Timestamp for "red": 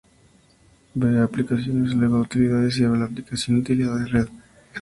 4.07-4.29